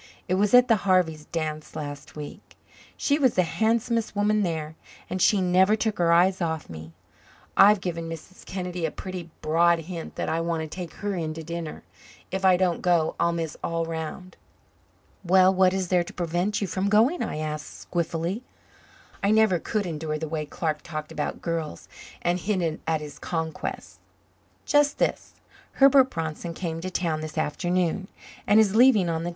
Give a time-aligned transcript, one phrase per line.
[0.27, 2.57] It was at the Harvey's dance last week.
[2.97, 4.75] She was the handsomest woman there,
[5.11, 6.91] and she never took her eyes off me.
[7.55, 8.43] I've given Mrs.
[8.43, 11.83] Kennedy a pretty broad hint that I want to take her in to dinner.
[12.31, 14.37] If I don't go I'll miss all round."
[15.23, 18.41] "Well, what is there to prevent you from going?" I asked, squiffily.
[19.23, 21.87] I never could endure the way Clark talked about girls
[22.23, 23.99] and hinted at his conquests.
[24.65, 25.33] "Just this.
[25.73, 28.07] Herbert Bronson came to town this afternoon
[28.47, 29.29] and is leaving on the 10.